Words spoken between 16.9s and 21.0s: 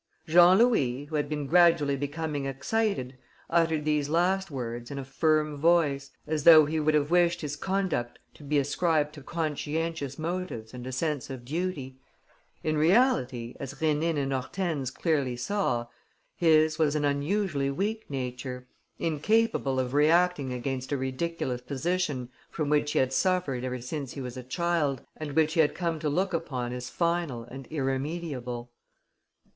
an unusually weak nature, incapable of reacting against a